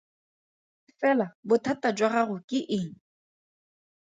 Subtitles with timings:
[1.03, 2.91] Fela bothata jwa gago ke eng?